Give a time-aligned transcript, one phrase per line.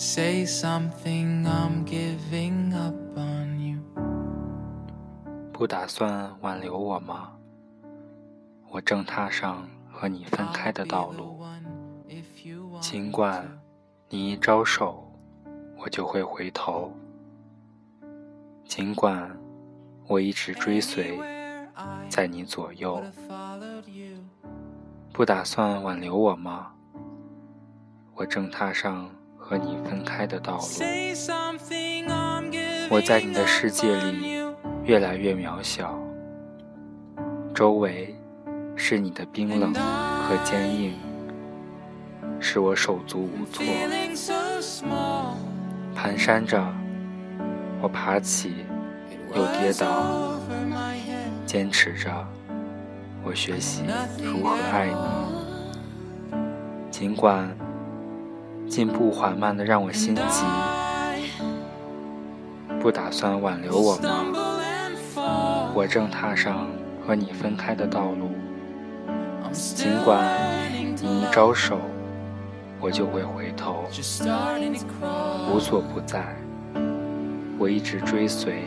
[0.00, 3.80] Say something, I'm giving up on you.
[5.52, 7.32] 不打算挽留我吗？
[8.70, 11.42] 我正踏上和你分开的道路。
[12.80, 13.60] 尽管
[14.08, 15.12] 你一招手，
[15.76, 16.92] 我就会回头；
[18.66, 19.36] 尽管
[20.06, 21.18] 我一直追随
[22.08, 23.02] 在你左右。
[25.12, 26.70] 不打算挽留我吗？
[28.14, 29.10] 我正踏上
[29.48, 30.62] 和你分开的道路。
[32.90, 34.42] 我在你的世界里
[34.84, 35.98] 越来越渺小，
[37.54, 38.14] 周围
[38.76, 40.92] 是你的冰冷和坚硬，
[42.38, 43.64] 使我手足无措。
[45.96, 46.62] 蹒跚着，
[47.80, 48.66] 我爬起
[49.34, 50.38] 又跌倒，
[51.46, 52.10] 坚持着。
[53.24, 53.84] 我学习
[54.22, 54.88] 如何爱
[56.32, 56.36] 你，
[56.90, 57.48] 尽管
[58.68, 60.44] 进步缓慢的让我心急。
[62.80, 64.24] 不打算挽留我吗？
[65.74, 66.68] 我正踏上
[67.04, 68.30] 和你分开的道路。
[69.52, 70.24] 尽管
[71.00, 71.78] 你一招手，
[72.80, 73.84] 我就会回头，
[75.52, 76.22] 无所不在。
[77.58, 78.64] 我一直追随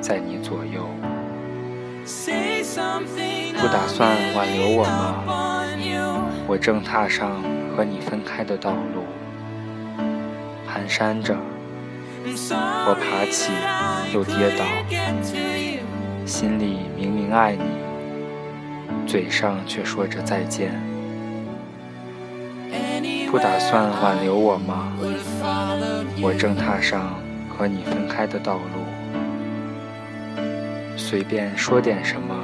[0.00, 0.86] 在你左右。
[3.56, 5.24] 不打算挽留我吗？
[6.46, 7.42] 我正踏上
[7.76, 9.02] 和你分开的道路，
[10.68, 11.36] 蹒跚着，
[12.86, 13.52] 我爬起
[14.14, 14.64] 又跌倒，
[16.24, 17.64] 心里明明爱你，
[19.08, 20.72] 嘴上却说着再见。
[23.28, 24.92] 不打算挽留我吗？
[26.22, 28.84] 我正踏上和你分开的道路。
[30.96, 32.36] 随便说点什么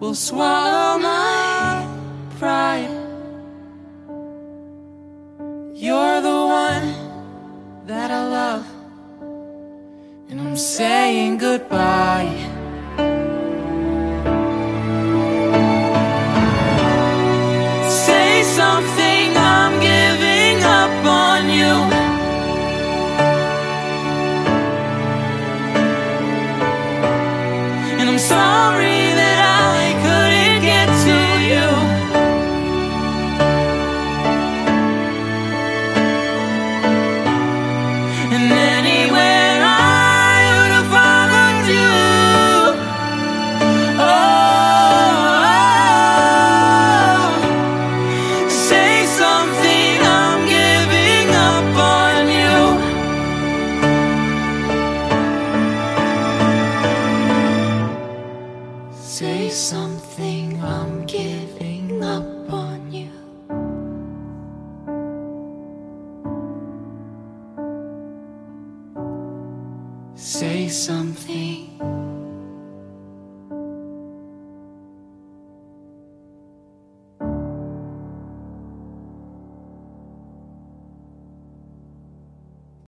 [0.00, 0.14] 也好。
[0.14, 1.86] swallow my
[2.38, 2.90] pride.
[5.74, 6.94] You're the one
[7.86, 8.66] that I love,
[10.30, 12.32] and I'm saying goodbye.
[17.88, 18.42] Say
[59.56, 63.10] something I'm giving up on you.
[70.14, 71.95] Say something.